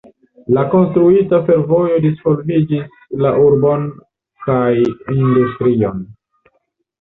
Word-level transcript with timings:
La 0.57 0.61
konstruita 0.69 1.39
fervojo 1.49 1.99
disvolviĝis 2.05 2.95
la 3.25 3.35
urbon 3.43 3.85
kaj 4.47 4.73
industrion. 4.81 6.03